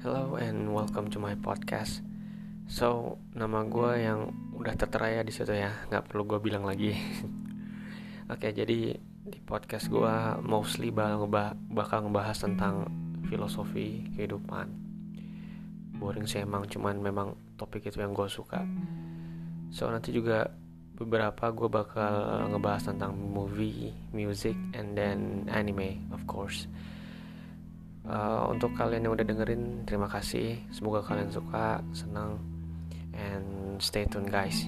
Hello 0.00 0.40
and 0.40 0.72
welcome 0.72 1.12
to 1.12 1.20
my 1.20 1.36
podcast. 1.36 2.00
So 2.72 3.20
nama 3.36 3.68
gue 3.68 4.00
yang 4.00 4.32
udah 4.56 4.72
tertera 4.72 5.12
ya 5.12 5.20
di 5.20 5.28
situ 5.28 5.52
ya, 5.52 5.76
nggak 5.92 6.08
perlu 6.08 6.24
gue 6.24 6.40
bilang 6.40 6.64
lagi. 6.64 6.96
Oke, 8.32 8.48
jadi 8.48 8.96
di 8.96 9.38
podcast 9.44 9.92
gue 9.92 10.40
mostly 10.40 10.88
bakal 10.88 11.28
ngebahas 12.08 12.32
tentang 12.32 12.88
filosofi 13.28 14.08
kehidupan. 14.16 14.72
Boring 16.00 16.24
sih 16.24 16.48
emang, 16.48 16.64
cuman 16.64 16.96
memang 16.96 17.36
topik 17.60 17.92
itu 17.92 18.00
yang 18.00 18.16
gue 18.16 18.24
suka. 18.24 18.64
So 19.68 19.92
nanti 19.92 20.16
juga 20.16 20.48
beberapa 20.96 21.52
gue 21.52 21.68
bakal 21.68 22.48
ngebahas 22.48 22.88
tentang 22.88 23.20
movie, 23.20 23.92
music, 24.16 24.56
and 24.72 24.96
then 24.96 25.44
anime, 25.52 26.08
of 26.08 26.24
course. 26.24 26.64
Uh, 28.00 28.48
untuk 28.48 28.72
kalian 28.74 29.06
yang 29.06 29.12
udah 29.12 29.26
dengerin, 29.28 29.84
terima 29.84 30.08
kasih. 30.08 30.56
Semoga 30.72 31.04
kalian 31.04 31.28
suka, 31.28 31.84
senang, 31.92 32.40
and 33.12 33.76
stay 33.76 34.08
tune, 34.08 34.26
guys. 34.26 34.66